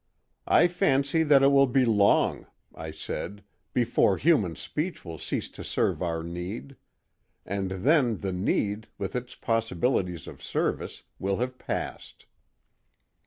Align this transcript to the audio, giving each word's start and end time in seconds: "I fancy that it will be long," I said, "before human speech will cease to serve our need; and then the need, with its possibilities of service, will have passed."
"I 0.47 0.67
fancy 0.67 1.21
that 1.21 1.43
it 1.43 1.51
will 1.51 1.67
be 1.67 1.85
long," 1.85 2.47
I 2.73 2.89
said, 2.89 3.43
"before 3.71 4.17
human 4.17 4.55
speech 4.55 5.05
will 5.05 5.19
cease 5.19 5.47
to 5.49 5.63
serve 5.63 6.01
our 6.01 6.23
need; 6.23 6.75
and 7.45 7.69
then 7.69 8.21
the 8.21 8.33
need, 8.33 8.87
with 8.97 9.15
its 9.15 9.35
possibilities 9.35 10.25
of 10.25 10.41
service, 10.41 11.03
will 11.19 11.37
have 11.37 11.59
passed." 11.59 12.25